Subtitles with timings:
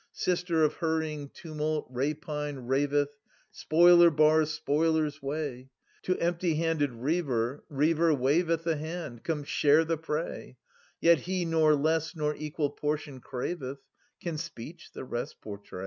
[0.15, 3.19] 19 ^^■■^^"^■■•^^■■■■■(•■■i^Bi^^iP' Sister of hurrying tumult, rapine raveth:
[3.51, 5.69] Spoiler bars spoiler's way:
[6.01, 10.57] To empty handed reiver reiver waveth A hand —* Come, share the prey!
[10.77, 13.77] * Yet he nor less nor equal portion craveth—
[14.23, 15.79] Can speech the rest portray